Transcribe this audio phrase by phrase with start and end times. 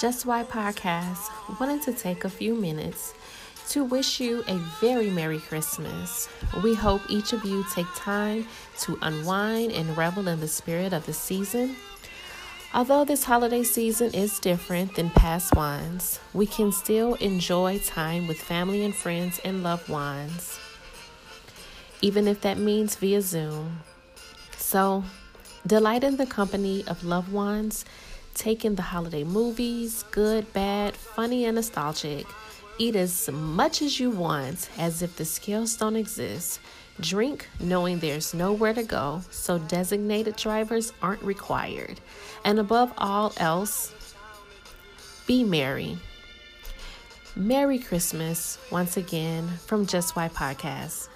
[0.00, 1.28] Just Why Podcast
[1.60, 3.12] wanted to take a few minutes
[3.68, 6.26] to wish you a very Merry Christmas.
[6.64, 8.48] We hope each of you take time
[8.80, 11.76] to unwind and revel in the spirit of the season.
[12.72, 18.40] Although this holiday season is different than past ones, we can still enjoy time with
[18.40, 20.58] family and friends and loved ones,
[22.00, 23.80] even if that means via Zoom.
[24.56, 25.04] So,
[25.66, 27.84] delight in the company of loved ones,
[28.34, 32.26] take in the holiday movies, good, bad, funny, and nostalgic
[32.80, 36.60] Eat as much as you want, as if the scales don't exist.
[36.98, 42.00] Drink knowing there's nowhere to go, so designated drivers aren't required.
[42.42, 43.92] And above all else,
[45.26, 45.98] be merry.
[47.36, 51.10] Merry Christmas once again from Just Why Podcast.